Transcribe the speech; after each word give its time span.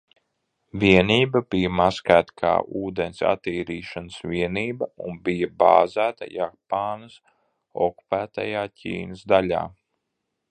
Vienība 0.83 1.39
bija 1.55 1.69
maskēta 1.79 2.33
kā 2.41 2.53
ūdens 2.85 3.19
attīrīšanas 3.31 4.15
vienība 4.31 4.87
un 5.09 5.21
bija 5.27 5.49
bāzēta 5.65 6.29
Japānas 6.37 7.19
okupētajā 7.89 8.65
Ķīnas 8.81 9.23
daļā. 9.35 9.61